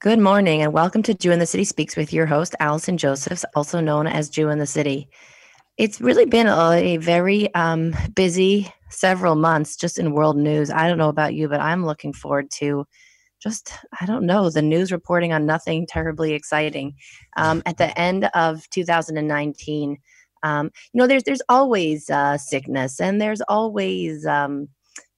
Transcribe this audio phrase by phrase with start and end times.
[0.00, 3.44] Good morning and welcome to Jew in the City Speaks with your host, Allison Josephs,
[3.54, 5.10] also known as Jew in the City.
[5.76, 10.70] It's really been a, very um, busy several months just in world news.
[10.70, 12.86] I don't know about you, but I'm looking forward to
[13.42, 16.94] just, I don't know, the news reporting on nothing terribly exciting.
[17.36, 19.98] Um, at the end of 2019,
[20.42, 24.70] um, you know, there's there's always uh, sickness and there's always, um,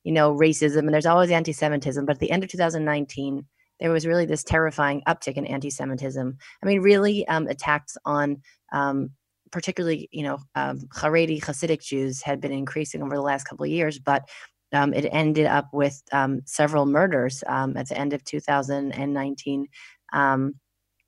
[0.02, 2.04] you know, racism and there's always anti-Semitism.
[2.04, 3.46] But at the end of 2019,
[3.82, 6.38] there was really this terrifying uptick in anti-Semitism.
[6.62, 8.40] I mean, really um, attacks on
[8.72, 9.10] um,
[9.50, 13.70] particularly, you know, um, Haredi Hasidic Jews had been increasing over the last couple of
[13.70, 14.22] years, but
[14.72, 19.66] um, it ended up with um, several murders um, at the end of 2019.
[20.12, 20.54] Um,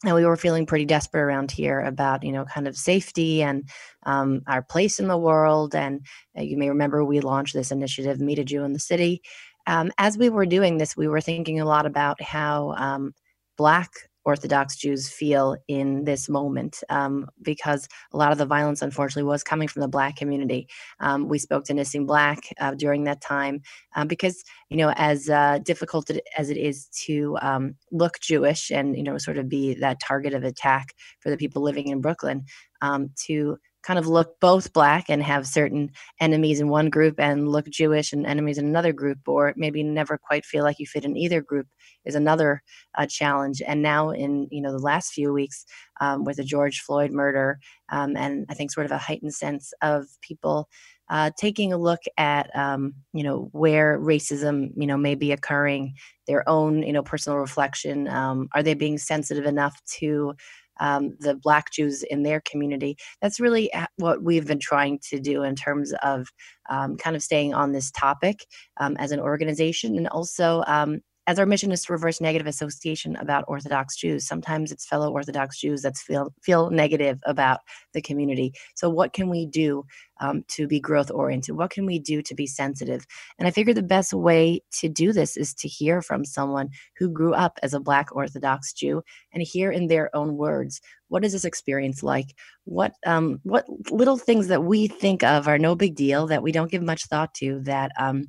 [0.05, 3.67] and we were feeling pretty desperate around here about, you know, kind of safety and
[4.05, 5.75] um, our place in the world.
[5.75, 6.05] And
[6.37, 9.23] uh, you may remember we launched this initiative, Meet a Jew in the City,
[9.67, 13.15] um, as we were doing this, we were thinking a lot about how um,
[13.57, 13.91] Black
[14.25, 19.45] Orthodox Jews feel in this moment um, because a lot of the violence, unfortunately, was
[19.45, 20.67] coming from the Black community.
[21.01, 23.61] Um, we spoke to Nissim Black uh, during that time
[23.95, 28.97] uh, because, you know, as uh, difficult as it is to um, look Jewish and,
[28.97, 32.45] you know, sort of be that target of attack for the people living in Brooklyn,
[32.81, 35.91] um, to kind of look both black and have certain
[36.21, 40.19] enemies in one group and look Jewish and enemies in another group, or maybe never
[40.19, 41.67] quite feel like you fit in either group
[42.05, 42.63] is another
[42.97, 43.63] uh, challenge.
[43.67, 45.65] And now, in you know the last few weeks,
[46.01, 47.59] um, with the George Floyd murder,
[47.91, 50.69] um, and I think sort of a heightened sense of people.
[51.11, 55.95] Uh, taking a look at um, you know where racism you know may be occurring,
[56.27, 58.09] their own you know personal reflection.
[58.09, 60.35] Um, are they being sensitive enough to
[60.81, 62.97] um, the Black Jews in their community.
[63.21, 66.29] That's really what we've been trying to do in terms of
[66.71, 68.47] um, kind of staying on this topic
[68.79, 73.17] um, as an organization and also um, as our mission is to reverse negative association
[73.17, 77.61] about Orthodox Jews, sometimes it's fellow Orthodox Jews that feel feel negative about
[77.93, 78.53] the community.
[78.75, 79.87] So, what can we do
[80.21, 81.57] um, to be growth oriented?
[81.57, 83.07] What can we do to be sensitive?
[83.39, 86.69] And I figure the best way to do this is to hear from someone
[86.99, 89.03] who grew up as a Black Orthodox Jew
[89.33, 92.35] and hear in their own words what is this experience like?
[92.65, 96.53] What um, what little things that we think of are no big deal that we
[96.53, 97.93] don't give much thought to that.
[97.99, 98.29] Um,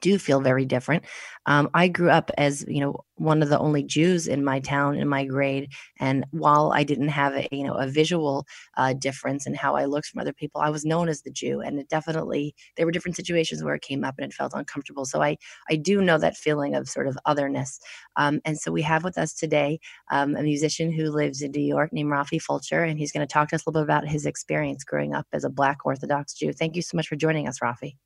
[0.00, 1.04] do feel very different.
[1.46, 4.96] Um, I grew up as you know one of the only Jews in my town
[4.96, 8.46] in my grade, and while I didn't have a you know a visual
[8.76, 11.60] uh, difference in how I looked from other people, I was known as the Jew,
[11.60, 15.04] and it definitely there were different situations where it came up and it felt uncomfortable.
[15.04, 15.36] So I
[15.70, 17.78] I do know that feeling of sort of otherness,
[18.16, 19.80] um, and so we have with us today
[20.10, 23.32] um, a musician who lives in New York named Rafi Fulcher, and he's going to
[23.32, 26.34] talk to us a little bit about his experience growing up as a Black Orthodox
[26.34, 26.52] Jew.
[26.52, 27.96] Thank you so much for joining us, Rafi.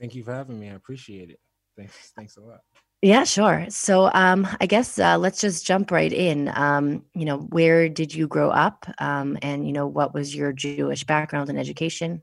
[0.00, 0.70] Thank you for having me.
[0.70, 1.38] I appreciate it.
[1.76, 2.12] Thanks.
[2.16, 2.60] Thanks a lot.
[3.02, 3.66] Yeah, sure.
[3.68, 6.50] So, um, I guess uh, let's just jump right in.
[6.54, 10.52] Um, you know, where did you grow up, um, and you know, what was your
[10.52, 12.22] Jewish background and education?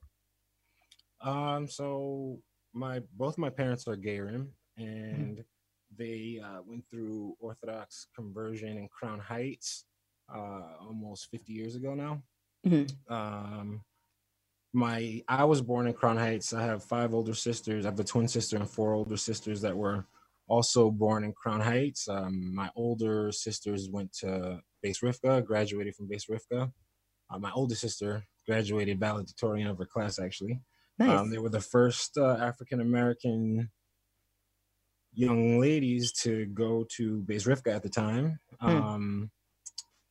[1.21, 2.39] Um, so
[2.73, 4.47] my both my parents are Gerim,
[4.79, 4.83] mm-hmm.
[4.83, 5.95] and mm-hmm.
[5.97, 9.85] they uh, went through Orthodox conversion in Crown Heights
[10.33, 12.21] uh, almost 50 years ago now.
[12.65, 13.13] Mm-hmm.
[13.13, 13.81] Um,
[14.73, 16.53] my I was born in Crown Heights.
[16.53, 17.85] I have five older sisters.
[17.85, 20.05] I have a twin sister and four older sisters that were
[20.47, 22.07] also born in Crown Heights.
[22.09, 26.71] Um, my older sisters went to Beis Rivka, graduated from Beis Rivka.
[27.29, 30.59] Uh, my older sister graduated valedictorian of her class, actually.
[30.99, 31.19] Nice.
[31.19, 33.69] Um, they were the first uh, African American
[35.13, 38.39] young ladies to go to Beis Rivka at the time.
[38.59, 38.67] Hmm.
[38.69, 39.31] Um,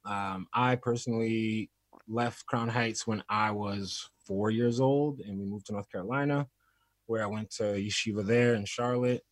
[0.05, 1.71] um, I personally
[2.13, 6.49] left Crown Heights when I was four years old, and we moved to North Carolina,
[7.07, 9.23] where I went to yeshiva there in Charlotte.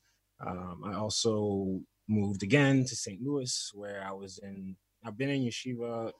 [0.44, 3.22] Um, I also moved again to St.
[3.22, 4.76] Louis, where I was in.
[5.04, 6.12] I've been in yeshiva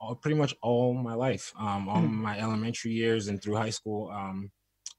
[0.00, 2.22] all pretty much all my life, um, all mm-hmm.
[2.22, 4.10] my elementary years and through high school.
[4.10, 4.50] Um,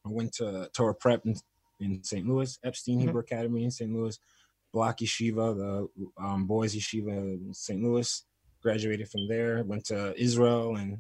[0.06, 1.36] I went to Torah Prep in,
[1.80, 2.28] in St.
[2.28, 3.08] Louis, Epstein mm-hmm.
[3.08, 3.92] Hebrew Academy in St.
[3.92, 4.18] Louis,
[4.72, 5.88] Block Yeshiva, the
[6.24, 7.82] um, boys yeshiva in St.
[7.82, 8.24] Louis.
[8.62, 11.00] Graduated from there, went to Israel and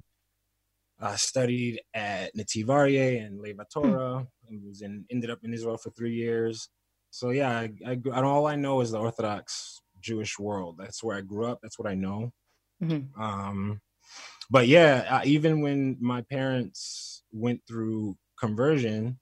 [1.01, 5.77] uh, studied at Netiv Aryeh and Lev Torah, and was in ended up in Israel
[5.77, 6.69] for three years.
[7.09, 10.77] So yeah, I, I, I, all I know is the Orthodox Jewish world.
[10.77, 11.59] That's where I grew up.
[11.61, 12.31] That's what I know.
[12.81, 13.21] Mm-hmm.
[13.21, 13.81] Um,
[14.49, 19.19] but yeah, even when my parents went through conversion,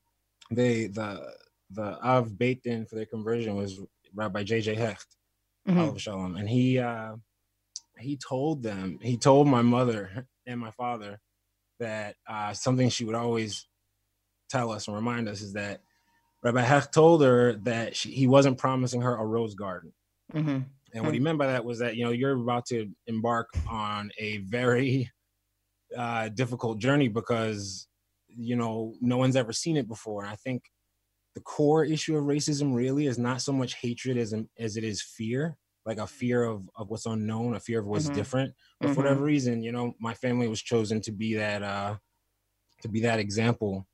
[0.52, 1.34] they the
[1.72, 3.80] the Av Beit Din for their conversion was
[4.14, 4.76] Rabbi J.J.
[4.76, 5.08] Hecht,
[5.68, 5.98] mm-hmm.
[5.98, 7.16] Shalom, and he uh,
[8.00, 11.20] he told them, he told my mother and my father
[11.80, 13.68] that uh, something she would always
[14.50, 15.82] tell us and remind us is that
[16.44, 19.94] Rabbi Hecht told her that she, he wasn't promising her a rose garden.
[20.34, 20.60] Mm-hmm.
[20.94, 24.12] And what he meant by that was that you know you're about to embark on
[24.18, 25.12] a very
[25.96, 27.88] uh, difficult journey because
[28.28, 30.24] you know no one's ever seen it before.
[30.24, 30.64] And I think
[31.36, 35.02] the core issue of racism really is not so much hatred as as it is
[35.02, 35.58] fear,
[35.90, 38.16] like a fear of of what's unknown, a fear of what's mm-hmm.
[38.16, 38.54] different.
[38.80, 38.94] But mm-hmm.
[38.94, 41.96] for whatever reason, you know, my family was chosen to be that uh,
[42.84, 43.88] to be that example.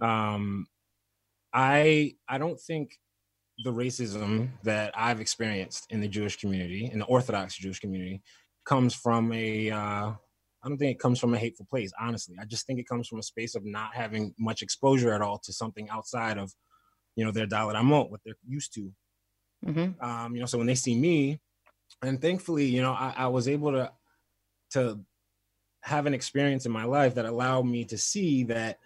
[0.00, 0.66] Um,
[1.52, 2.98] I I don't think
[3.64, 8.22] the racism that I've experienced in the Jewish community, in the Orthodox Jewish community,
[8.66, 9.70] comes from a.
[9.70, 10.12] Uh,
[10.62, 12.36] I don't think it comes from a hateful place, honestly.
[12.38, 15.38] I just think it comes from a space of not having much exposure at all
[15.44, 16.52] to something outside of,
[17.16, 18.92] you know, their Dalet Amot, what they're used to.
[19.66, 20.02] Mm-hmm.
[20.02, 21.40] Um, you know, so when they see me,
[22.02, 23.92] and thankfully, you know, I, I was able to
[24.70, 25.00] to
[25.82, 28.78] have an experience in my life that allowed me to see that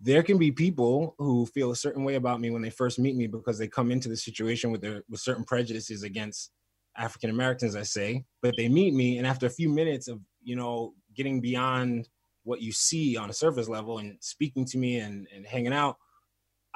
[0.00, 3.16] there can be people who feel a certain way about me when they first meet
[3.16, 6.50] me because they come into the situation with their with certain prejudices against
[6.96, 10.56] African Americans, I say, but they meet me and after a few minutes of, you
[10.56, 12.08] know, getting beyond
[12.44, 15.96] what you see on a surface level and speaking to me and, and hanging out,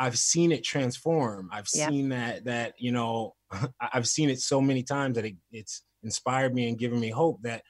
[0.01, 1.51] I've seen it transform.
[1.53, 3.35] I've seen that that, you know,
[3.81, 7.43] I've seen it so many times that it, it's inspired me and given me hope
[7.43, 7.63] that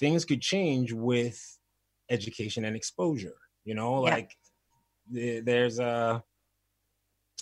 [0.00, 1.38] things could change with
[2.10, 4.34] education and exposure you know like
[5.10, 6.22] there's a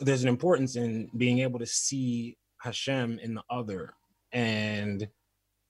[0.00, 3.94] there's an importance in being able to see Hashem in the other.
[4.32, 5.08] And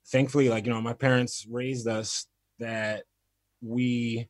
[0.08, 2.26] thankfully, like, you know, my parents raised us
[2.58, 3.04] that
[3.62, 4.28] we,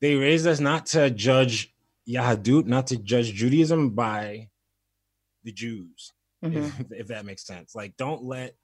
[0.00, 1.74] they raised us not to judge
[2.08, 4.48] Yahadut, not to judge Judaism by
[5.44, 6.12] the Jews,
[6.44, 6.58] mm-hmm.
[6.58, 7.74] if, if, that makes sense.
[7.74, 8.54] Like, don't let,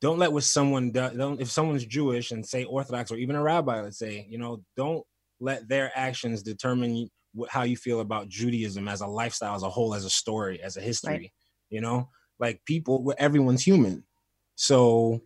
[0.00, 3.42] don't let what someone does, don't, if someone's Jewish and say Orthodox or even a
[3.42, 5.04] rabbi, let's say, you know, don't
[5.40, 7.08] let their actions determine
[7.48, 10.76] how you feel about Judaism as a lifestyle, as a whole, as a story, as
[10.76, 11.12] a history.
[11.12, 11.32] Right.
[11.70, 12.08] You know,
[12.38, 14.04] like people, everyone's human.
[14.56, 15.22] So,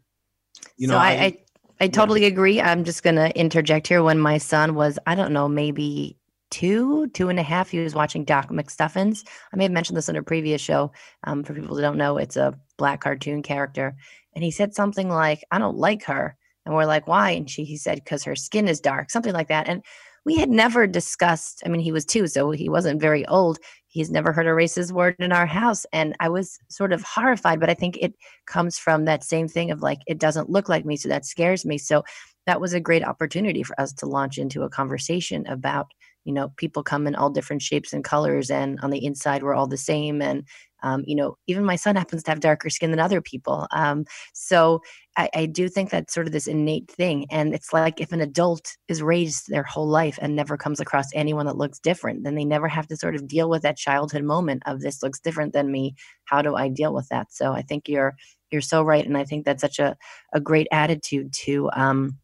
[0.76, 1.38] you know, so I, I, I,
[1.80, 2.28] I totally yeah.
[2.28, 2.60] agree.
[2.60, 4.02] I'm just gonna interject here.
[4.02, 6.16] When my son was, I don't know, maybe
[6.50, 9.24] two, two and a half, he was watching Doc McStuffins.
[9.52, 10.92] I may have mentioned this in a previous show.
[11.24, 13.96] Um, for people who don't know, it's a black cartoon character,
[14.34, 17.64] and he said something like, "I don't like her," and we're like, "Why?" And she,
[17.64, 19.82] he said, "Because her skin is dark," something like that, and
[20.26, 24.10] we had never discussed i mean he was two so he wasn't very old he's
[24.10, 27.70] never heard a racist word in our house and i was sort of horrified but
[27.70, 28.12] i think it
[28.44, 31.64] comes from that same thing of like it doesn't look like me so that scares
[31.64, 32.02] me so
[32.44, 35.86] that was a great opportunity for us to launch into a conversation about
[36.26, 39.54] you know people come in all different shapes and colors and on the inside we're
[39.54, 40.44] all the same and
[40.82, 43.66] um, you know even my son happens to have darker skin than other people.
[43.70, 44.82] Um, so
[45.16, 48.20] I, I, do think that's sort of this innate thing and it's like if an
[48.20, 52.34] adult is raised their whole life and never comes across anyone that looks different then
[52.34, 55.54] they never have to sort of deal with that childhood moment of this looks different
[55.54, 55.94] than me.
[56.24, 57.32] How do i deal with that?
[57.32, 58.14] So i think you're
[58.50, 59.96] you're so right and i think that's such a,
[60.34, 62.18] a great attitude to um,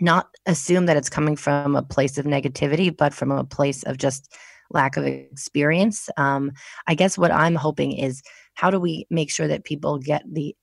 [0.00, 3.98] not assume that it's coming from a place of negativity, but from a place of
[3.98, 4.34] just
[4.70, 6.08] lack of experience.
[6.16, 6.52] Um,
[6.86, 8.22] I guess what I'm hoping is
[8.54, 10.54] how do we make sure that people get the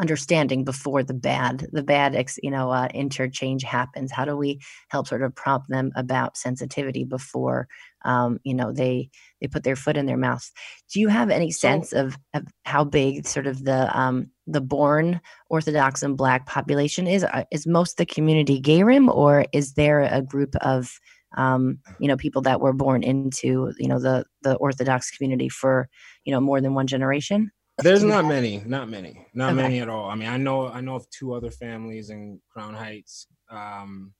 [0.00, 4.10] understanding before the bad the bad you know uh, interchange happens.
[4.10, 7.68] How do we help sort of prompt them about sensitivity before
[8.04, 9.10] um, you know they
[9.40, 10.50] they put their foot in their mouth?
[10.92, 14.60] Do you have any sense so, of, of how big sort of the um, the
[14.60, 17.24] born orthodox and black population is?
[17.24, 20.98] Uh, is most the community gerim or is there a group of
[21.36, 25.88] um, you know people that were born into you know the the orthodox community for
[26.24, 29.62] you know more than one generation there's not many, not many, not okay.
[29.62, 30.08] many at all.
[30.08, 34.12] I mean, I know I know of two other families in Crown Heights um,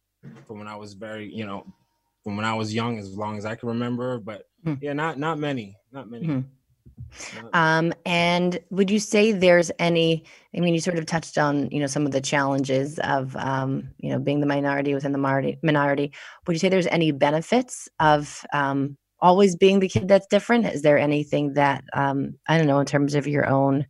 [0.46, 1.64] from when I was very, you know,
[2.24, 4.18] from when I was young, as long as I can remember.
[4.18, 4.74] But hmm.
[4.80, 6.26] yeah, not not many, not many.
[6.26, 6.40] Hmm.
[7.52, 10.24] Um, and would you say there's any?
[10.56, 13.90] I mean, you sort of touched on, you know, some of the challenges of, um,
[13.98, 16.12] you know, being the minority within the minority.
[16.46, 20.66] Would you say there's any benefits of um, always being the kid that's different?
[20.66, 23.86] Is there anything that um, I don't know in terms of your own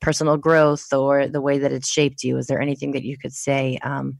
[0.00, 2.38] personal growth or the way that it's shaped you?
[2.38, 4.18] Is there anything that you could say, um,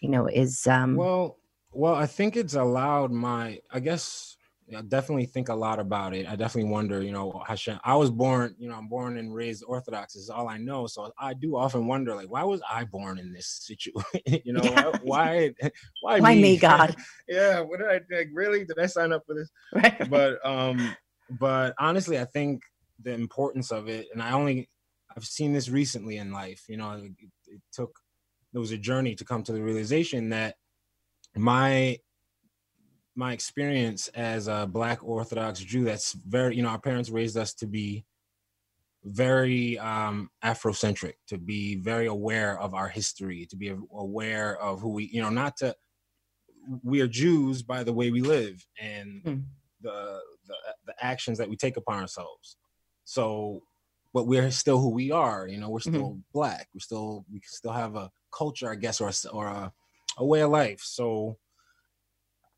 [0.00, 1.36] you know, is um, well,
[1.72, 4.29] well, I think it's allowed my, I guess
[4.76, 6.26] I definitely think a lot about it.
[6.28, 7.80] I definitely wonder, you know, Hashem.
[7.84, 10.86] I was born, you know, I'm born and raised Orthodox is all I know.
[10.86, 14.04] So I do often wonder, like, why was I born in this situation?
[14.44, 14.92] you know, yeah.
[15.02, 15.52] why,
[16.00, 16.42] why, why me?
[16.42, 16.56] me?
[16.58, 16.94] God?
[17.28, 18.28] yeah, what did I like?
[18.32, 19.50] Really, did I sign up for this?
[19.72, 20.08] Right.
[20.10, 20.94] But um,
[21.38, 22.62] but honestly, I think
[23.02, 24.68] the importance of it, and I only
[25.16, 26.64] I've seen this recently in life.
[26.68, 27.12] You know, it,
[27.46, 27.98] it took
[28.52, 30.56] there was a journey to come to the realization that
[31.36, 31.98] my
[33.16, 37.52] my experience as a black orthodox jew that's very you know our parents raised us
[37.54, 38.04] to be
[39.04, 44.90] very um, Afrocentric, to be very aware of our history, to be aware of who
[44.90, 45.74] we, you know, not to.
[46.82, 49.42] We are Jews by the way we live and mm.
[49.80, 50.54] the, the
[50.86, 52.56] the actions that we take upon ourselves.
[53.04, 53.62] So,
[54.12, 55.48] but we're still who we are.
[55.48, 56.20] You know, we're still mm-hmm.
[56.34, 56.68] black.
[56.74, 59.72] We still we still have a culture, I guess, or a, or a,
[60.18, 60.80] a way of life.
[60.82, 61.38] So,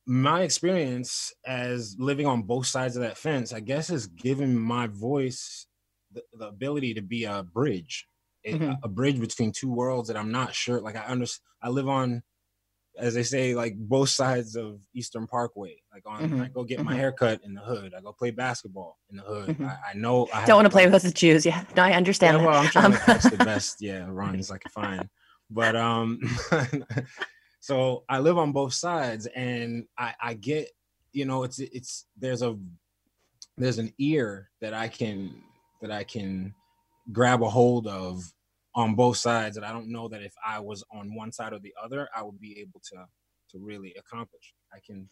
[0.06, 4.88] my experience as living on both sides of that fence, I guess, is giving my
[4.88, 5.66] voice
[6.12, 8.06] the, the ability to be a bridge,
[8.44, 8.72] a, mm-hmm.
[8.82, 10.80] a, bridge between two worlds that I'm not sure.
[10.80, 12.22] Like I understand, I live on,
[12.98, 15.76] as they say, like both sides of Eastern Parkway.
[15.92, 16.42] Like on, mm-hmm.
[16.42, 16.88] I go get mm-hmm.
[16.88, 17.94] my haircut in the hood.
[17.96, 19.50] I go play basketball in the hood.
[19.50, 19.66] Mm-hmm.
[19.66, 20.28] I, I, know.
[20.34, 21.46] I don't want to play with the Jews.
[21.46, 22.38] Yeah, no, I understand.
[22.38, 25.08] Yeah, well, I'm trying um, to catch the best, yeah, runs I can find.
[25.54, 26.18] But um,
[27.62, 30.68] so I live on both sides, and I, I get,
[31.12, 32.58] you know, it's it's there's a
[33.56, 35.32] there's an ear that I can
[35.80, 36.52] that I can
[37.12, 38.20] grab a hold of
[38.74, 41.60] on both sides and I don't know that if I was on one side or
[41.60, 43.06] the other, I would be able to
[43.50, 44.54] to really accomplish.
[44.74, 45.08] I can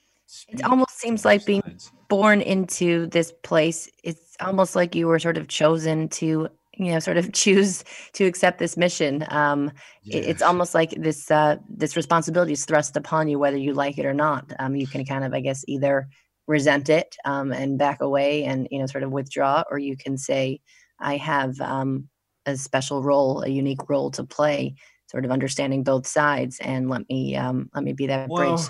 [0.49, 1.63] it almost seems like being
[2.09, 6.99] born into this place it's almost like you were sort of chosen to you know
[6.99, 9.71] sort of choose to accept this mission um
[10.03, 10.19] yeah.
[10.19, 14.07] it's almost like this uh this responsibility is thrust upon you whether you like it
[14.07, 16.09] or not um you can kind of i guess either
[16.47, 20.19] resent it um, and back away and you know sort of withdraw or you can
[20.19, 20.61] say
[20.99, 22.09] i have um,
[22.47, 24.75] a special role a unique role to play
[25.07, 28.69] sort of understanding both sides and let me um, let me be that well, bridge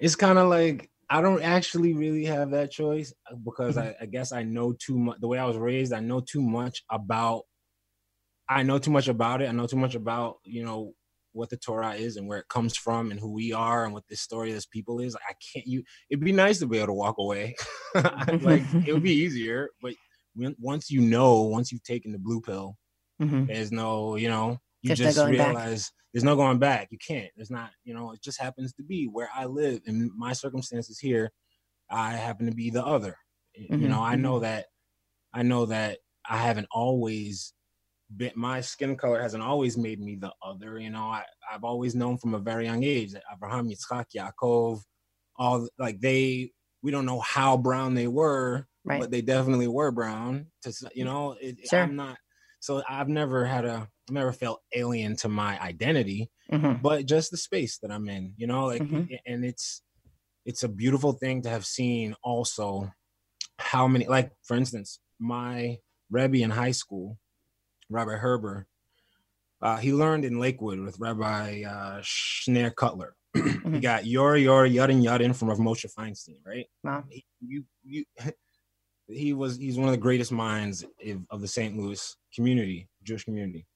[0.00, 3.88] it's kind of like i don't actually really have that choice uh, because mm-hmm.
[4.00, 6.42] I, I guess i know too much the way i was raised i know too
[6.42, 7.42] much about
[8.48, 10.92] i know too much about it i know too much about you know
[11.34, 14.04] what the Torah is and where it comes from and who we are and what
[14.08, 15.16] this story of this people is.
[15.16, 17.56] I can't you it'd be nice to be able to walk away.
[17.94, 19.94] like it would be easier, but
[20.34, 22.76] when, once you know, once you've taken the blue pill,
[23.20, 23.46] mm-hmm.
[23.46, 26.03] there's no, you know, you just, just realize back.
[26.14, 26.88] There's no going back.
[26.92, 27.30] You can't.
[27.34, 31.00] There's not, you know, it just happens to be where I live in my circumstances
[31.00, 31.32] here.
[31.90, 33.16] I happen to be the other.
[33.60, 33.82] Mm-hmm.
[33.82, 34.44] You know, I know mm-hmm.
[34.44, 34.66] that
[35.34, 37.52] I know that I haven't always
[38.16, 40.78] been, my skin color hasn't always made me the other.
[40.78, 44.80] You know, I, I've always known from a very young age that Abraham, Yitzchak, Yaakov,
[45.36, 46.52] all like they,
[46.82, 49.00] we don't know how brown they were, right.
[49.00, 50.46] but they definitely were brown.
[50.62, 51.80] To you know, it, sure.
[51.80, 52.18] I'm not.
[52.64, 56.80] So I've never had a, never felt alien to my identity, mm-hmm.
[56.80, 58.32] but just the space that I'm in.
[58.38, 59.14] You know, like, mm-hmm.
[59.26, 59.82] and it's,
[60.46, 62.14] it's a beautiful thing to have seen.
[62.22, 62.90] Also,
[63.58, 65.76] how many, like for instance, my
[66.10, 67.18] Rebbe in high school
[67.90, 68.64] Rabbi Herber.
[69.60, 73.10] Uh, he learned in Lakewood with Rabbi uh, Schneur Kotler.
[73.72, 76.66] he got Yor Yor Yudin Yudin from Rav Moshe Feinstein, right?
[76.82, 77.04] Wow.
[77.10, 78.04] He, you, you,
[79.08, 80.84] he was he's one of the greatest minds
[81.30, 81.76] of the St.
[81.76, 83.66] Louis community, Jewish community.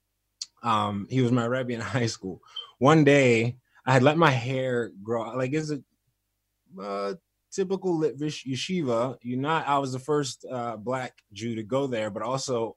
[0.62, 2.40] Um, he was my rabbi in high school.
[2.78, 3.56] One day,
[3.86, 5.36] I had let my hair grow.
[5.36, 5.80] Like it's a
[6.80, 7.14] uh,
[7.50, 9.16] typical Litvish yeshiva.
[9.22, 9.66] You're not.
[9.66, 12.76] I was the first uh, black Jew to go there, but also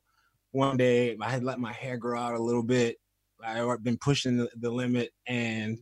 [0.52, 2.98] one day I had let my hair grow out a little bit.
[3.44, 5.80] I had been pushing the, the limit and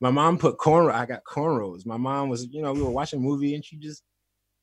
[0.00, 1.84] my mom put corn I got cornrows.
[1.84, 4.02] My mom was, you know, we were watching a movie and she just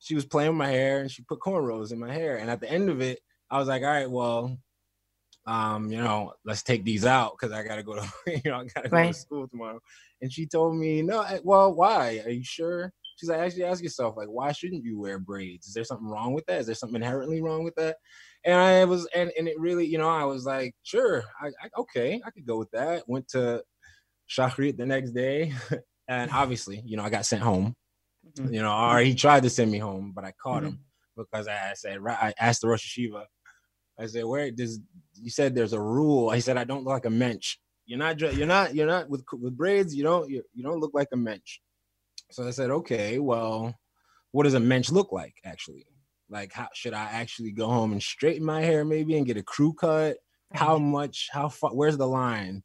[0.00, 2.38] she was playing with my hair and she put cornrows in my hair.
[2.38, 4.58] And at the end of it, I was like, all right, well,
[5.46, 8.66] um, you know, let's take these out because I gotta go to, you know, I
[8.74, 9.06] gotta right.
[9.06, 9.80] go to school tomorrow.
[10.20, 12.22] And she told me, no, well, why?
[12.24, 12.92] Are you sure?
[13.16, 15.66] She's like, actually ask yourself, like, why shouldn't you wear braids?
[15.66, 16.60] Is there something wrong with that?
[16.60, 17.96] Is there something inherently wrong with that?
[18.44, 21.68] and I was and and it really, you know, I was like, sure, I, I
[21.78, 23.04] okay, I could go with that.
[23.06, 23.62] Went to
[24.28, 25.52] Shachrit the next day,
[26.08, 27.74] and obviously, you know, I got sent home.
[28.36, 28.54] Mm-hmm.
[28.54, 30.68] You know, or he tried to send me home, but I caught mm-hmm.
[30.68, 30.84] him
[31.16, 33.24] because I, I said I asked the Rosh Yeshiva.
[33.98, 34.80] I said, "Where does
[35.14, 37.56] you said there's a rule?" He said, "I don't look like a mensch.
[37.86, 38.20] You're not.
[38.20, 38.74] You're not.
[38.74, 39.94] You're not with with braids.
[39.94, 40.30] You don't.
[40.30, 41.58] You, you don't look like a mensch."
[42.30, 43.74] So I said, "Okay, well,
[44.32, 45.86] what does a mensch look like actually?"
[46.28, 49.42] Like, how should I actually go home and straighten my hair maybe and get a
[49.42, 50.18] crew cut?
[50.52, 51.28] How much?
[51.32, 51.74] How far?
[51.74, 52.62] Where's the line?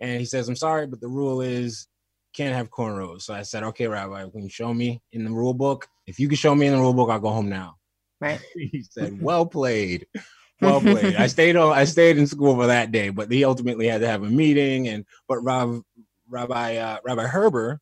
[0.00, 1.86] And he says, I'm sorry, but the rule is
[2.34, 3.22] can't have cornrows.
[3.22, 5.88] So I said, okay, Rabbi, can you show me in the rule book?
[6.06, 7.76] If you can show me in the rule book, I'll go home now.
[8.20, 8.40] Right.
[8.54, 10.06] he said, well played.
[10.62, 11.16] Well played.
[11.16, 11.72] I stayed on.
[11.72, 14.88] I stayed in school for that day, but he ultimately had to have a meeting.
[14.88, 15.80] And but Rav,
[16.28, 17.78] Rabbi uh, Rabbi Herber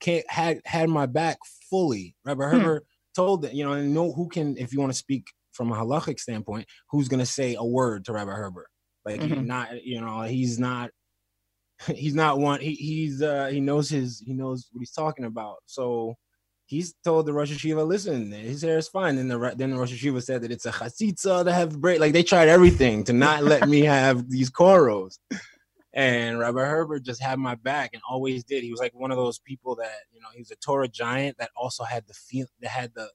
[0.00, 1.38] can't had had my back
[1.70, 2.16] fully.
[2.24, 2.56] Rabbi hmm.
[2.56, 2.80] Herber
[3.14, 5.76] told that you know and know who can if you want to speak from a
[5.76, 8.68] halachic standpoint who's going to say a word to rabbi herbert
[9.04, 9.46] like mm-hmm.
[9.46, 10.90] not you know he's not
[11.94, 15.56] he's not one he, he's uh he knows his he knows what he's talking about
[15.66, 16.16] so
[16.72, 19.16] he's told the Rosh Hashiva, listen, his hair is fine.
[19.16, 22.00] Then the then the Rosh Hashiva said that it's a chatzitza to have braid.
[22.00, 25.18] Like they tried everything to not let me have these cornrows.
[25.92, 28.62] And Rabbi Herbert just had my back and always did.
[28.62, 31.36] He was like one of those people that you know he was a Torah giant
[31.38, 33.08] that also had the feel that had the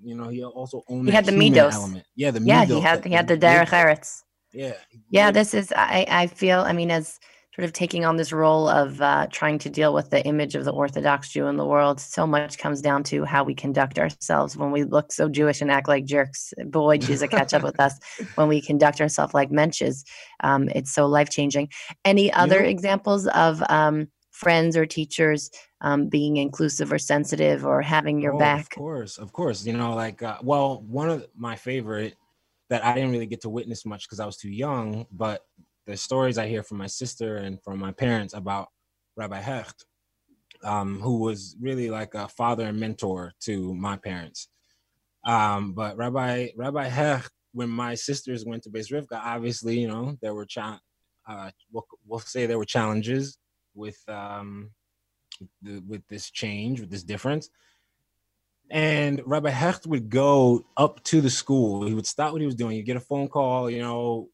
[0.00, 2.06] you know he also owned he had the midos element.
[2.14, 4.22] Yeah, the yeah he had he had the derech eretz.
[4.52, 4.74] Yeah,
[5.10, 5.32] yeah.
[5.32, 7.18] This is I I feel I mean as
[7.54, 10.64] sort of taking on this role of uh, trying to deal with the image of
[10.64, 12.00] the Orthodox Jew in the world.
[12.00, 15.70] So much comes down to how we conduct ourselves when we look so Jewish and
[15.70, 16.52] act like jerks.
[16.66, 17.94] Boy, it catch up with us
[18.34, 20.04] when we conduct ourselves like mensches.
[20.40, 21.68] Um, it's so life changing.
[22.04, 22.70] Any other yeah.
[22.70, 25.48] examples of um, friends or teachers
[25.80, 28.62] um, being inclusive or sensitive or having your oh, back?
[28.62, 29.64] Of course, of course.
[29.64, 32.16] You know, like, uh, well, one of my favorite
[32.68, 35.44] that I didn't really get to witness much because I was too young, but
[35.86, 38.68] the stories I hear from my sister and from my parents about
[39.16, 39.84] Rabbi Hecht,
[40.62, 44.48] um, who was really like a father and mentor to my parents.
[45.24, 50.16] Um, but Rabbi Rabbi Hecht, when my sisters went to Beis Rivka, obviously, you know,
[50.20, 50.80] there were cha-
[51.28, 53.38] uh, we'll, we'll say there were challenges
[53.74, 54.70] with um,
[55.62, 57.48] the, with this change, with this difference.
[58.70, 61.86] And Rabbi Hecht would go up to the school.
[61.86, 62.76] He would stop what he was doing.
[62.76, 64.28] He'd get a phone call, you know,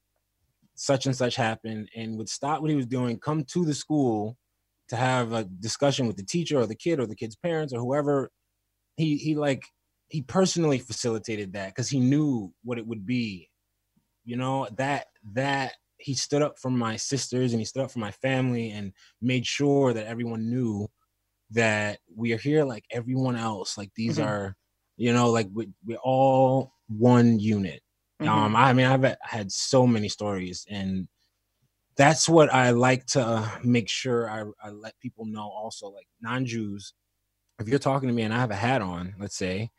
[0.81, 4.39] such and such happened and would stop what he was doing, come to the school
[4.89, 7.81] to have a discussion with the teacher or the kid or the kid's parents or
[7.81, 8.31] whoever.
[8.97, 9.63] He he like
[10.09, 13.51] he personally facilitated that because he knew what it would be.
[14.25, 17.99] You know, that that he stood up for my sisters and he stood up for
[17.99, 20.89] my family and made sure that everyone knew
[21.51, 23.77] that we are here like everyone else.
[23.77, 24.27] Like these mm-hmm.
[24.27, 24.57] are,
[24.97, 27.83] you know, like we, we're all one unit
[28.21, 28.29] mm-hmm.
[28.29, 31.09] Um, I mean, I've had so many stories, and
[31.97, 35.49] that's what I like to make sure I, I let people know.
[35.49, 36.95] Also, like non-Jews,
[37.59, 39.71] if you're talking to me and I have a hat on, let's say,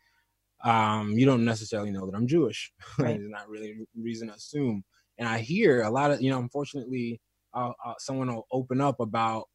[0.64, 2.72] um, you don't necessarily know that I'm Jewish.
[2.98, 3.18] Right.
[3.18, 4.84] There's not really reason to assume.
[5.18, 7.20] And I hear a lot of, you know, unfortunately,
[7.54, 9.48] uh, uh, someone will open up about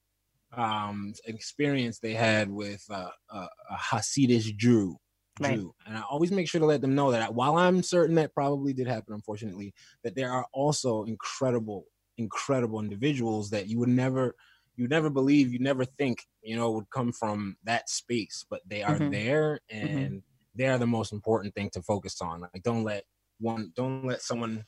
[0.55, 4.97] um, experience they had with uh, a, a Hasidic Jew
[5.39, 5.55] right.
[5.55, 5.73] Jew.
[5.85, 8.73] And I always make sure to let them know that while I'm certain that probably
[8.73, 9.73] did happen, unfortunately,
[10.03, 11.85] that there are also incredible,
[12.17, 14.35] incredible individuals that you would never
[14.77, 18.83] you never believe, you never think, you know, would come from that space, but they
[18.83, 19.09] are mm-hmm.
[19.09, 19.87] there mm-hmm.
[19.87, 20.17] and mm-hmm.
[20.55, 22.41] they are the most important thing to focus on.
[22.41, 23.03] Like don't let
[23.39, 24.65] one don't let someone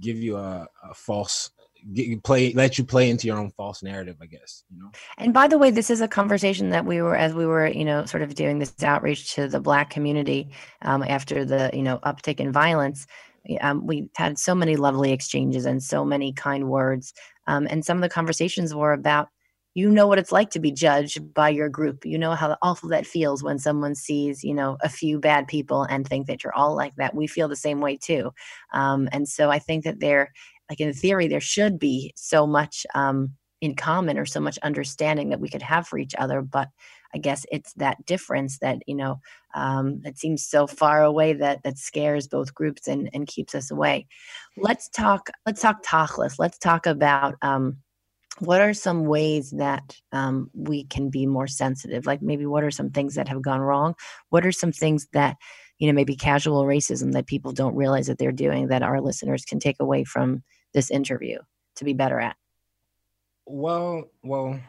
[0.00, 1.50] give you a, a false
[1.92, 4.90] get play let you play into your own false narrative i guess you know?
[5.18, 7.84] And by the way this is a conversation that we were as we were you
[7.84, 10.48] know sort of doing this outreach to the black community
[10.82, 13.06] um, after the you know uptick in violence
[13.60, 17.12] um, we had so many lovely exchanges and so many kind words
[17.46, 19.28] um, and some of the conversations were about
[19.76, 22.06] you know what it's like to be judged by your group.
[22.06, 25.82] You know how awful that feels when someone sees you know a few bad people
[25.82, 27.14] and think that you're all like that.
[27.14, 28.32] We feel the same way too.
[28.72, 30.32] Um, and so i think that there
[30.70, 35.30] like in theory there should be so much um, in common or so much understanding
[35.30, 36.68] that we could have for each other but
[37.14, 39.20] i guess it's that difference that you know
[39.56, 43.70] um, it seems so far away that that scares both groups and and keeps us
[43.70, 44.06] away.
[44.56, 47.78] Let's talk let's talk tachlis let's talk about um,
[48.38, 52.04] what are some ways that um, we can be more sensitive?
[52.04, 53.94] Like maybe what are some things that have gone wrong?
[54.28, 55.36] What are some things that
[55.78, 59.44] you know maybe casual racism that people don't realize that they're doing that our listeners
[59.44, 60.42] can take away from
[60.74, 61.38] this interview
[61.76, 62.36] to be better at?
[63.46, 64.60] Well, well,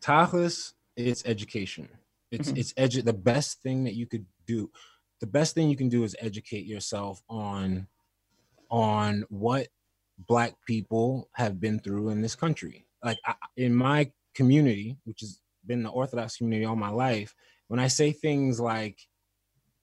[0.00, 1.88] Tachlis is education.
[2.30, 2.58] It's mm-hmm.
[2.58, 4.70] it's edu- the best thing that you could do.
[5.20, 7.88] The best thing you can do is educate yourself on
[8.70, 9.68] on what
[10.18, 12.86] black people have been through in this country.
[13.04, 17.34] Like I, in my community, which has been the Orthodox community all my life,
[17.68, 18.98] when I say things like,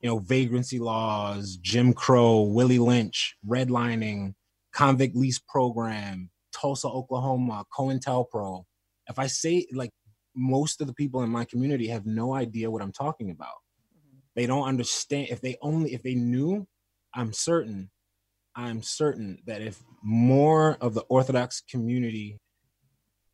[0.03, 4.33] you know, vagrancy laws, Jim Crow, Willie Lynch, redlining,
[4.73, 8.65] convict lease program, Tulsa, Oklahoma, COINTELPRO.
[9.07, 9.91] If I say like
[10.35, 13.47] most of the people in my community have no idea what I'm talking about.
[13.47, 14.17] Mm-hmm.
[14.35, 15.27] They don't understand.
[15.29, 16.67] If they only if they knew,
[17.13, 17.89] I'm certain,
[18.55, 22.39] I'm certain that if more of the Orthodox community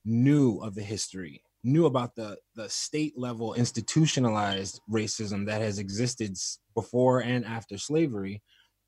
[0.05, 6.35] knew of the history, knew about the the state level institutionalized racism that has existed
[6.73, 8.41] before and after slavery,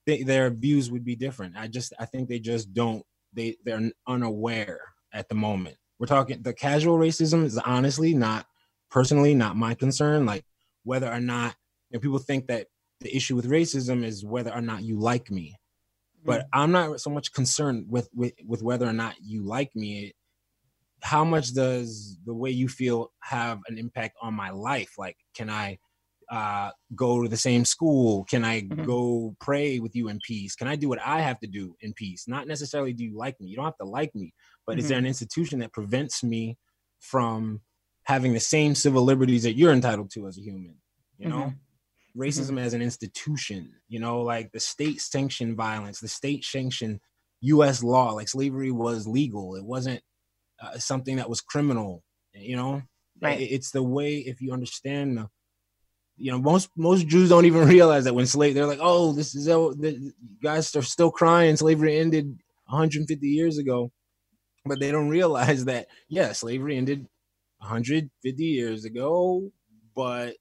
[0.05, 1.55] they, their views would be different.
[1.57, 3.03] I just I think they just don't
[3.33, 4.81] they they're unaware
[5.13, 5.77] at the moment.
[5.99, 8.45] We're talking the casual racism is honestly not
[8.89, 10.25] personally not my concern.
[10.25, 10.45] Like
[10.83, 11.55] whether or not
[11.89, 12.67] you know, people think that
[13.01, 15.57] the issue with racism is whether or not you like me.
[16.23, 16.59] But mm-hmm.
[16.59, 20.13] I'm not so much concerned with, with with whether or not you like me.
[21.01, 25.49] How much does the way you feel have an impact on my life like can
[25.49, 25.77] i
[26.31, 28.83] uh, go to the same school can i mm-hmm.
[28.83, 31.93] go pray with you in peace can i do what i have to do in
[31.93, 34.33] peace not necessarily do you like me you don't have to like me
[34.65, 34.79] but mm-hmm.
[34.79, 35.05] is there mm-hmm.
[35.05, 36.57] an institution that prevents me
[36.99, 37.59] from
[38.03, 40.75] having the same civil liberties that you're entitled to as a human
[41.17, 41.51] you know
[42.15, 42.21] mm-hmm.
[42.21, 42.59] racism mm-hmm.
[42.59, 47.01] as an institution you know like the state sanctioned violence the state sanctioned
[47.43, 50.01] us law like slavery was legal it wasn't
[50.61, 52.03] uh, something that was criminal.
[52.33, 52.81] You know,
[53.21, 53.39] right.
[53.39, 55.29] it's the way if you understand the
[56.17, 59.35] you know most most Jews don't even realize that when slave they're like oh this
[59.35, 62.25] is oh the guys are still crying slavery ended
[62.67, 63.91] 150 years ago
[64.65, 67.07] but they don't realize that yeah slavery ended
[67.59, 69.49] 150 years ago
[69.95, 70.35] but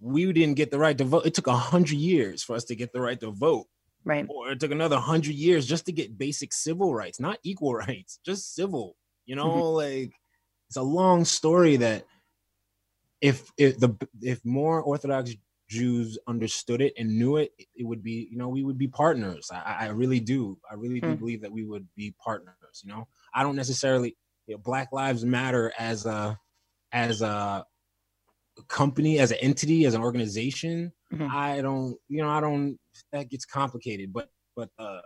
[0.00, 2.92] we didn't get the right to vote it took 100 years for us to get
[2.92, 3.66] the right to vote
[4.04, 4.26] Right.
[4.28, 8.18] Or it took another hundred years just to get basic civil rights, not equal rights,
[8.24, 8.96] just civil.
[9.26, 9.76] You know, mm-hmm.
[9.76, 10.12] like
[10.68, 12.04] it's a long story that
[13.20, 15.34] if if the if more Orthodox
[15.68, 19.50] Jews understood it and knew it, it would be, you know, we would be partners.
[19.52, 20.58] I, I really do.
[20.70, 21.18] I really do mm.
[21.18, 22.82] believe that we would be partners.
[22.82, 26.38] You know, I don't necessarily you know, Black Lives Matter as a
[26.92, 27.66] as a
[28.68, 30.92] company, as an entity, as an organization.
[31.12, 31.28] Mm-hmm.
[31.30, 32.78] I don't, you know, I don't
[33.12, 34.12] that gets complicated.
[34.12, 35.00] But but the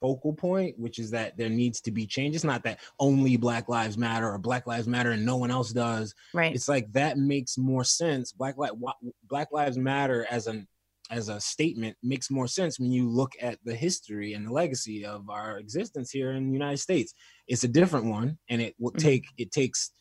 [0.00, 2.34] focal point, which is that there needs to be change.
[2.34, 5.72] It's not that only Black Lives Matter or Black Lives Matter and no one else
[5.72, 6.14] does.
[6.34, 6.54] Right.
[6.54, 8.32] It's like that makes more sense.
[8.32, 8.70] Black Li-
[9.28, 10.66] Black Lives Matter as an
[11.10, 15.04] as a statement makes more sense when you look at the history and the legacy
[15.04, 17.14] of our existence here in the United States.
[17.46, 19.06] It's a different one, and it will mm-hmm.
[19.06, 19.92] take it takes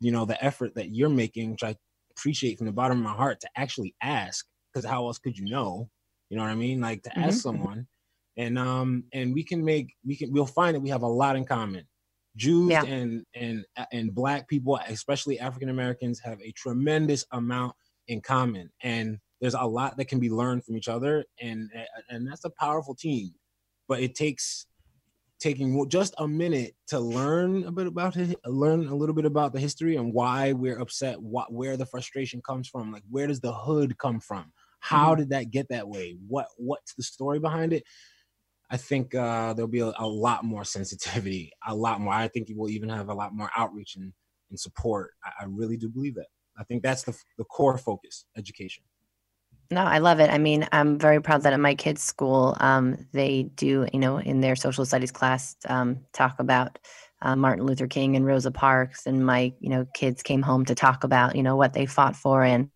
[0.00, 1.76] you know the effort that you're making, which I
[2.18, 4.46] appreciate from the bottom of my heart, to actually ask.
[4.72, 5.88] Because how else could you know?
[6.28, 6.80] You know what I mean?
[6.80, 7.24] Like to mm-hmm.
[7.24, 7.86] ask someone,
[8.36, 11.36] and um, and we can make we can we'll find that we have a lot
[11.36, 11.84] in common.
[12.36, 12.84] Jews yeah.
[12.84, 17.74] and and and black people, especially African Americans, have a tremendous amount
[18.08, 21.70] in common, and there's a lot that can be learned from each other, and
[22.10, 23.32] and that's a powerful team.
[23.88, 24.66] But it takes
[25.38, 29.52] taking just a minute to learn a bit about it, learn a little bit about
[29.52, 33.40] the history and why we're upset, what where the frustration comes from, like where does
[33.40, 34.52] the hood come from?
[34.80, 35.20] How mm-hmm.
[35.20, 36.16] did that get that way?
[36.26, 37.84] What what's the story behind it?
[38.70, 42.12] I think uh, there'll be a, a, lot more sensitivity, a lot more.
[42.12, 44.12] I think we'll even have a lot more outreach and,
[44.50, 45.12] and support.
[45.24, 46.26] I, I really do believe that.
[46.58, 48.84] I think that's the the core focus, education.
[49.70, 50.30] No, I love it.
[50.30, 54.18] I mean, I'm very proud that at my kids' school, um, they do, you know,
[54.18, 56.78] in their social studies class, um, talk about
[57.20, 59.06] uh, Martin Luther King and Rosa Parks.
[59.06, 62.16] And my, you know, kids came home to talk about, you know, what they fought
[62.16, 62.44] for.
[62.44, 62.70] And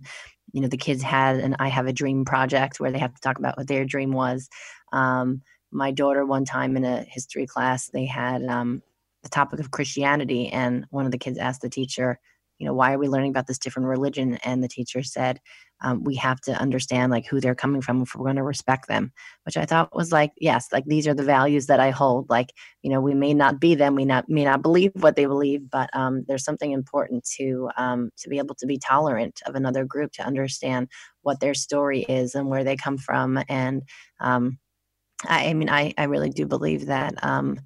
[0.53, 3.21] you know the kids had an i have a dream project where they have to
[3.23, 4.49] talk about what their dream was
[4.93, 8.83] um, my daughter one time in a history class they had um,
[9.25, 12.21] the topic of christianity and one of the kids asked the teacher
[12.63, 14.39] you know why are we learning about this different religion?
[14.45, 15.41] And the teacher said
[15.85, 18.87] um, we have to understand like who they're coming from if we're going to respect
[18.87, 19.13] them
[19.45, 22.53] which i thought was like yes like these are the values that i hold like
[22.83, 25.69] you know we may not be them we not may not believe what they believe
[25.71, 29.85] but um, there's something important to um, to be able to be tolerant of another
[29.85, 30.89] group to understand
[31.23, 33.43] what their story is and where they come from.
[33.49, 33.83] And
[34.21, 34.59] um,
[35.27, 37.59] I, I, mean I, I really do believe that um,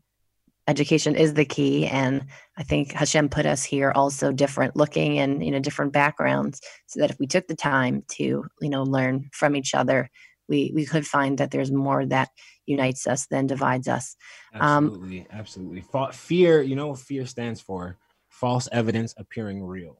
[0.68, 2.24] education is the key and
[2.58, 7.00] i think hashem put us here also different looking and you know different backgrounds so
[7.00, 10.10] that if we took the time to you know learn from each other
[10.48, 12.30] we we could find that there's more that
[12.66, 14.16] unites us than divides us.
[14.54, 17.96] Absolutely um, absolutely fear you know what fear stands for?
[18.28, 19.98] False evidence appearing real.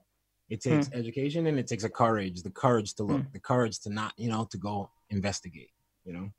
[0.48, 0.98] It takes hmm.
[0.98, 3.33] education and it takes a courage the courage to look hmm.
[3.33, 5.70] the courage to not you know to go investigate
[6.05, 6.31] you know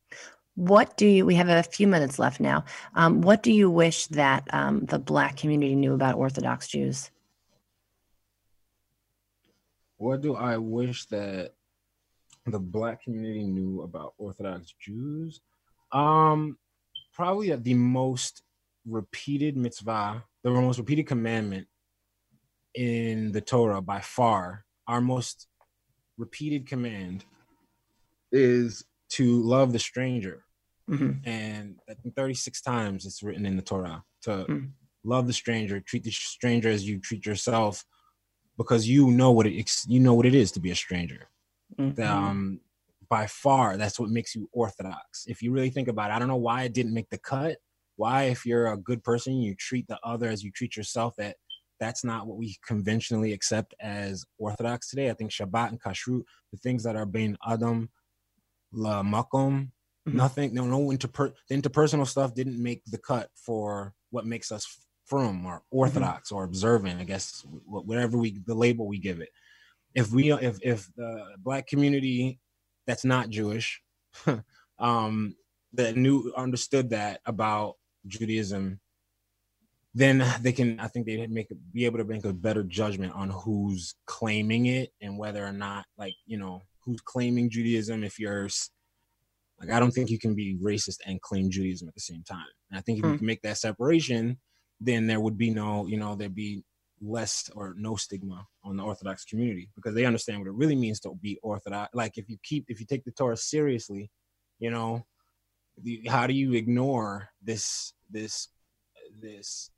[0.58, 2.65] what do you, we have a few minutes left now.
[2.96, 7.12] Um, what do you wish that um, the Black community knew about Orthodox Jews?
[9.98, 11.54] What do I wish that
[12.48, 15.41] the Black community knew about Orthodox Jews?
[15.91, 16.58] Um,
[17.13, 18.41] probably the most
[18.88, 21.67] repeated mitzvah, the most repeated commandment
[22.74, 25.48] in the Torah by far, our most
[26.17, 27.26] repeated command
[28.32, 30.43] is to love the stranger
[30.89, 31.28] Mm-hmm.
[31.30, 34.65] And I think 36 times it's written in the Torah to mm-hmm.
[35.04, 37.84] love the stranger, treat the stranger as you treat yourself,
[38.58, 41.30] because you know what it you know what it is to be a stranger.
[41.80, 42.02] Mm-hmm.
[42.02, 42.60] Um,
[43.10, 45.26] by far, that's what makes you orthodox.
[45.28, 47.58] If you really think about it, I don't know why it didn't make the cut.
[47.95, 51.15] Why, if you're a good person, you treat the other as you treat yourself.
[51.17, 51.36] That
[51.80, 55.10] that's not what we conventionally accept as orthodox today.
[55.10, 57.89] I think Shabbat and Kashrut, the things that are being Adam,
[58.71, 59.69] La Makom,
[60.08, 60.17] Mm-hmm.
[60.17, 64.65] Nothing, no, no interper- the interpersonal stuff didn't make the cut for what makes us
[65.06, 66.38] from or orthodox mm-hmm.
[66.38, 69.30] or observant, I guess whatever we the label we give it.
[69.96, 72.39] If we if if the black community
[72.86, 73.82] that's not Jewish
[74.80, 75.36] um
[75.74, 78.80] that knew understood that about Judaism,
[79.93, 83.30] then they can I think they'd make be able to make a better judgment on
[83.30, 88.04] who's claiming it and whether or not like you know who's claiming Judaism.
[88.04, 88.48] If you're
[89.60, 92.46] like, I don't think you can be racist and claim Judaism at the same time.
[92.70, 93.08] And I think if mm.
[93.08, 93.17] you hmm.
[93.17, 94.38] can make that separation,
[94.80, 96.63] then there would be no, you know, there'd be
[97.02, 101.00] less or no stigma on the Orthodox community because they understand what it really means
[101.02, 101.93] to be Orthodox.
[101.96, 104.12] Like if you keep, if you take the Torah seriously,
[104.60, 105.06] you know,
[105.82, 108.50] the, how do you ignore this, this,
[109.22, 109.72] this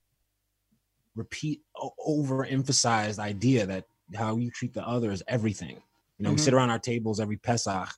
[1.16, 1.62] repeat,
[2.08, 5.82] overemphasized idea that how you treat the other is everything.
[6.18, 6.36] You know, mm-hmm.
[6.36, 7.90] we sit around our tables every Pesach,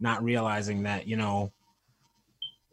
[0.00, 1.52] not realizing that you know,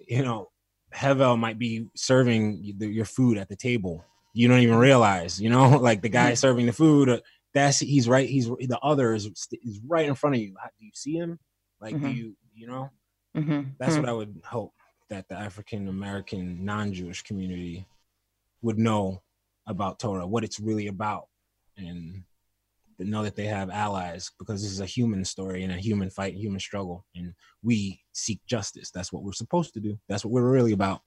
[0.07, 0.49] you know,
[0.93, 4.03] Hevel might be serving the, your food at the table.
[4.33, 7.09] You don't even realize, you know, like the guy serving the food.
[7.09, 7.19] Uh,
[7.53, 8.27] that's he's right.
[8.27, 10.49] He's the other is, is right in front of you.
[10.49, 11.39] Do you see him?
[11.79, 12.05] Like, mm-hmm.
[12.05, 12.89] do you, you know?
[13.35, 13.69] Mm-hmm.
[13.79, 14.09] That's what mm-hmm.
[14.09, 14.73] I would hope
[15.09, 17.85] that the African American non-Jewish community
[18.61, 19.21] would know
[19.67, 21.27] about Torah, what it's really about,
[21.77, 22.23] and
[22.99, 26.35] know that they have allies because this is a human story and a human fight,
[26.35, 28.91] human struggle, and we seek justice.
[28.91, 29.99] That's what we're supposed to do.
[30.07, 31.01] That's what we're really about.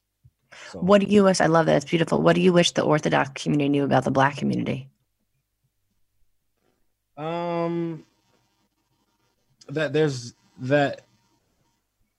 [0.71, 0.81] So.
[0.81, 1.41] What do you wish?
[1.41, 1.77] I love that.
[1.77, 2.23] It's beautiful.
[2.23, 4.89] What do you wish the Orthodox community knew about the Black community?
[7.17, 8.05] Um,
[9.69, 11.03] that there's that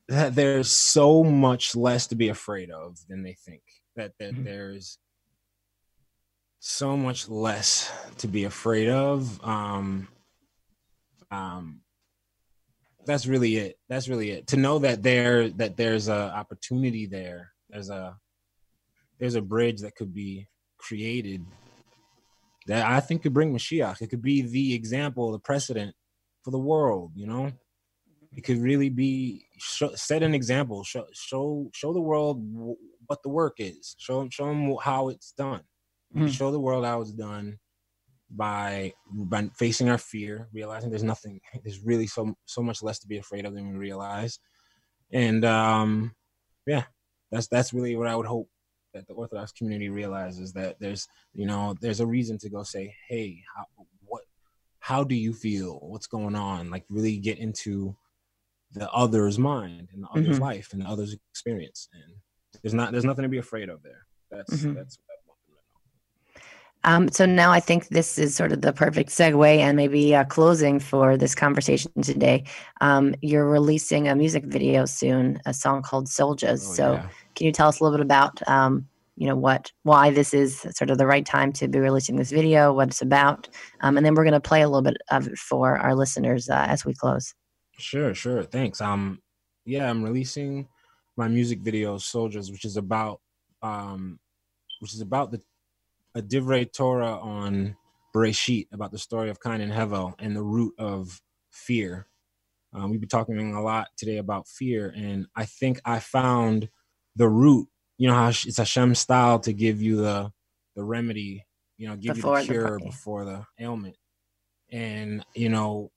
[0.07, 3.61] that there's so much less to be afraid of than they think.
[3.95, 4.43] That that mm-hmm.
[4.43, 4.97] there's
[6.59, 9.43] so much less to be afraid of.
[9.43, 10.09] Um,
[11.31, 11.81] um,
[13.05, 13.79] that's really it.
[13.87, 14.47] That's really it.
[14.47, 17.51] To know that there that there's a opportunity there.
[17.69, 18.17] There's a
[19.19, 21.45] there's a bridge that could be created
[22.67, 24.01] that I think could bring Mashiach.
[24.01, 25.95] It could be the example, the precedent
[26.43, 27.13] for the world.
[27.15, 27.51] You know,
[28.35, 30.83] it could really be set an example.
[30.83, 32.43] Show show show the world
[33.07, 33.95] what the work is.
[33.97, 35.61] Show show them how it's done
[36.15, 36.29] mm.
[36.31, 37.59] show the world how it's done
[38.29, 43.07] by by facing our fear, realizing there's nothing, there's really so so much less to
[43.07, 44.39] be afraid of than we realize,
[45.11, 46.13] and um,
[46.65, 46.83] yeah,
[47.31, 48.49] that's that's really what I would hope
[48.93, 52.93] that the Orthodox community realizes that there's you know there's a reason to go say,
[53.07, 53.65] hey, how,
[54.05, 54.23] what,
[54.79, 55.79] how do you feel?
[55.81, 56.69] What's going on?
[56.69, 57.95] Like really get into
[58.73, 60.43] the other's mind and the other's mm-hmm.
[60.43, 64.05] life and the other's experience, and there's not there's nothing to be afraid of there.
[64.29, 64.75] That's mm-hmm.
[64.75, 64.97] that's
[66.83, 70.23] um, so now I think this is sort of the perfect segue and maybe a
[70.25, 72.45] closing for this conversation today.
[72.79, 76.65] Um, you're releasing a music video soon, a song called Soldiers.
[76.65, 77.09] Oh, so yeah.
[77.35, 78.87] can you tell us a little bit about, um,
[79.17, 82.31] you know, what, why this is sort of the right time to be releasing this
[82.31, 83.49] video, what it's about,
[83.81, 86.49] um, and then we're going to play a little bit of it for our listeners
[86.49, 87.33] uh, as we close.
[87.77, 88.43] Sure, sure.
[88.43, 88.79] Thanks.
[88.79, 89.21] Um,
[89.65, 90.69] yeah, I'm releasing
[91.17, 93.19] my music video Soldiers, which is about,
[93.61, 94.19] um,
[94.79, 95.41] which is about the
[96.15, 97.75] a divrei Torah on
[98.15, 102.07] Bereshit about the story of Cain and Hevel and the root of fear.
[102.73, 106.69] Um, we've been talking a lot today about fear, and I think I found
[107.15, 107.67] the root.
[107.97, 110.31] You know how it's Hashem's style to give you the
[110.75, 111.45] the remedy,
[111.77, 113.97] you know, give before you the cure the before the ailment.
[114.71, 115.91] And you know,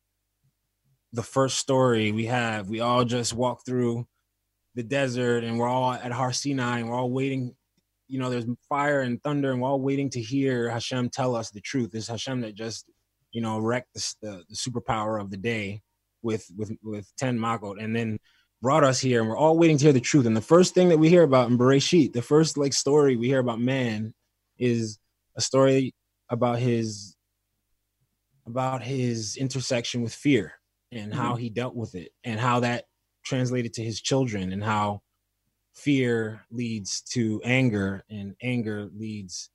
[1.13, 4.07] the first story we have, we all just walk through
[4.75, 7.55] the desert, and we're all at Har Sinai, and we're all waiting
[8.13, 11.51] you know, there's fire and thunder, and we're all waiting to hear Hashem tell us
[11.51, 11.95] the truth.
[11.95, 12.85] It's Hashem that just,
[13.33, 15.81] you know, wrecked the, the, the superpower of the day
[16.21, 18.19] with with with ten Makot, and then
[18.61, 20.27] brought us here, and we're all waiting to hear the truth.
[20.27, 23.29] And the first thing that we hear about in Bereshit, the first like story we
[23.29, 24.13] hear about man,
[24.59, 24.99] is
[25.39, 25.95] a story
[26.29, 27.17] about his
[28.47, 30.53] about his intersection with fear
[30.91, 31.19] and mm-hmm.
[31.19, 32.85] how he dealt with it, and how that
[33.25, 35.01] translated to his children, and how
[35.75, 39.51] fear leads to anger and anger leads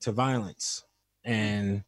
[0.00, 0.84] to violence
[1.24, 1.82] and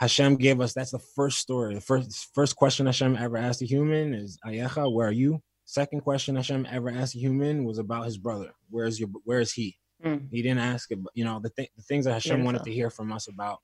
[0.00, 1.74] Hashem gave us that's the first story.
[1.74, 5.42] The first first question Hashem ever asked a human is Ayecha, where are you?
[5.64, 8.52] Second question Hashem ever asked a human was about his brother.
[8.70, 9.76] Where's your where is he?
[10.04, 10.28] Mm.
[10.30, 12.90] He didn't ask it, you know, the, th- the things that Hashem wanted to hear
[12.90, 13.58] from us about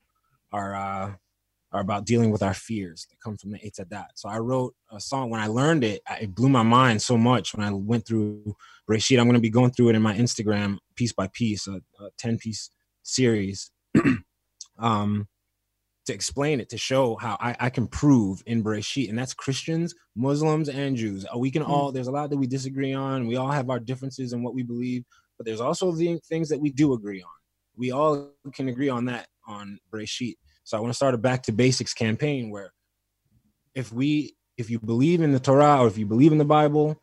[0.51, 1.13] are uh
[1.75, 4.07] are about dealing with our fears that come from the Eitz Hadat.
[4.15, 5.29] So I wrote a song.
[5.29, 8.55] When I learned it, it blew my mind so much when I went through
[8.89, 9.19] Bereshit.
[9.19, 12.09] I'm going to be going through it in my Instagram piece by piece, a, a
[12.17, 12.69] 10 piece
[13.03, 13.71] series
[14.79, 15.27] um,
[16.05, 19.09] to explain it, to show how I, I can prove in Bereshit.
[19.09, 21.25] And that's Christians, Muslims, and Jews.
[21.25, 23.27] Uh, we can all, there's a lot that we disagree on.
[23.27, 25.03] We all have our differences in what we believe,
[25.37, 27.29] but there's also the things that we do agree on.
[27.75, 30.35] we all can agree on that on Breshit.
[30.65, 32.73] So I want to start a back to basics campaign where
[33.75, 36.99] if we if you believe in the Torah or if you believe in the Bible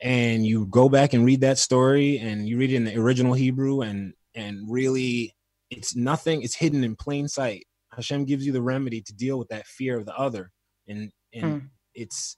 [0.00, 3.34] and you go back and read that story and you read it in the original
[3.34, 5.34] Hebrew and and really
[5.70, 7.66] it's nothing it's hidden in plain sight.
[7.92, 10.52] Hashem gives you the remedy to deal with that fear of the other
[10.86, 11.68] and and mm.
[11.94, 12.36] it's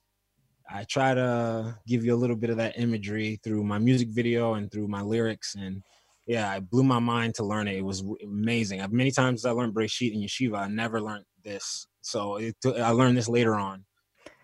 [0.69, 4.55] I try to give you a little bit of that imagery through my music video
[4.55, 5.83] and through my lyrics and
[6.27, 7.77] yeah, it blew my mind to learn it.
[7.77, 8.85] It was amazing.
[8.91, 11.87] Many times I learned Breshit in yeshiva, I never learned this.
[12.01, 13.85] So it, I learned this later on.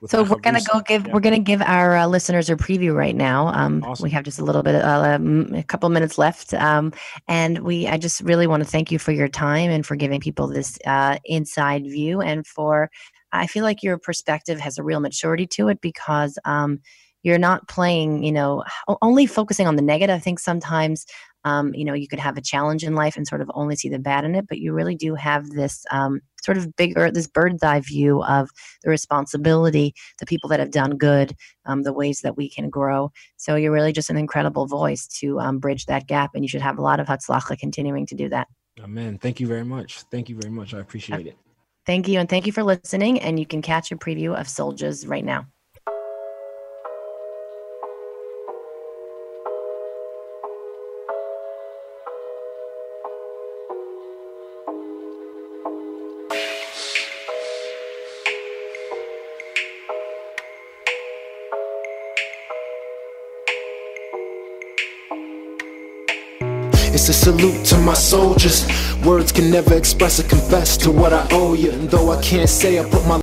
[0.07, 1.13] So we're gonna go give yeah.
[1.13, 3.47] we're gonna give our uh, listeners a preview right now.
[3.47, 4.03] Um, awesome.
[4.03, 5.17] We have just a little bit, uh,
[5.53, 6.91] a couple minutes left, um,
[7.29, 10.19] and we I just really want to thank you for your time and for giving
[10.19, 12.89] people this uh, inside view and for
[13.31, 16.79] I feel like your perspective has a real maturity to it because um,
[17.23, 18.63] you're not playing, you know,
[19.01, 20.15] only focusing on the negative.
[20.15, 21.05] I think sometimes,
[21.45, 23.89] um, you know, you could have a challenge in life and sort of only see
[23.89, 27.27] the bad in it, but you really do have this um, sort of bigger, this
[27.27, 28.49] bird's eye view of
[28.83, 33.11] the responsibility, the people that have done good, um, the ways that we can grow.
[33.37, 36.61] So you're really just an incredible voice to um, bridge that gap, and you should
[36.61, 38.47] have a lot of hatzlacha continuing to do that.
[38.81, 39.17] Amen.
[39.17, 40.01] Thank you very much.
[40.11, 40.73] Thank you very much.
[40.73, 41.37] I appreciate it.
[41.85, 42.19] Thank you.
[42.19, 43.19] And thank you for listening.
[43.19, 45.45] And you can catch a preview of Soldiers right now.
[67.05, 68.65] It's a salute to my soldiers.
[69.03, 71.69] Words can never express or confess to what I owe you.
[71.71, 73.22] And though I can't say I put my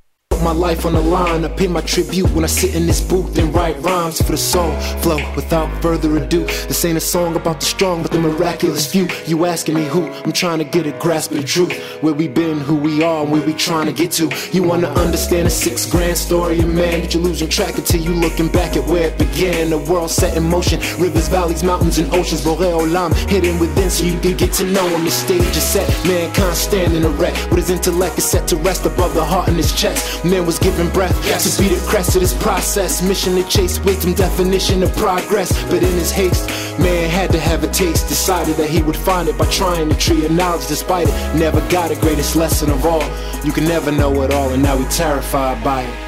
[0.54, 1.44] my life on the line.
[1.44, 4.36] I pay my tribute when I sit in this booth and write rhymes for the
[4.36, 4.72] soul.
[5.02, 6.44] Flow without further ado.
[6.68, 9.06] This ain't a song about the strong, but the miraculous few.
[9.26, 10.08] You asking me who?
[10.24, 11.72] I'm trying to get a grasp of the truth.
[12.02, 14.28] Where we been, who we are, and where we trying to get to.
[14.50, 18.12] You wanna understand a six grand story, and man, but you're losing track until you
[18.12, 19.70] looking back at where it began.
[19.70, 22.40] The world set in motion, rivers, valleys, mountains, and oceans.
[22.40, 25.04] Boré Olam hidden within, so you can get to know him.
[25.04, 27.36] The stage is set, mankind standing erect.
[27.50, 30.24] With his intellect is set to rest above the heart in his chest.
[30.40, 31.55] Man was given breath yes.
[31.55, 33.03] to be the crest of this process.
[33.03, 35.53] Mission to chase wisdom, definition of progress.
[35.64, 36.48] But in his haste,
[36.79, 38.09] man had to have a taste.
[38.09, 41.38] Decided that he would find it by trying the tree of knowledge despite it.
[41.38, 43.03] Never got the greatest lesson of all.
[43.44, 46.07] You can never know it all, and now we terrified by it.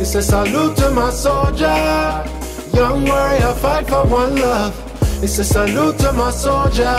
[0.00, 2.39] It's a salute to my soldier.
[2.72, 4.74] Young warrior, fight for one love.
[5.22, 6.96] It's a salute to my soldier.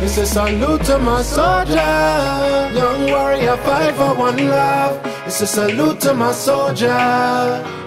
[0.00, 2.70] It's a salute to my soldier.
[2.72, 5.00] Young warrior, fight for one love.
[5.26, 7.77] It's a salute to my soldier.